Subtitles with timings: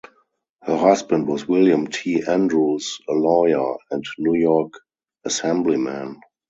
[0.63, 2.23] Her husband was William T.
[2.27, 4.73] Andrews, a lawyer and New York
[5.25, 6.19] assemblyman.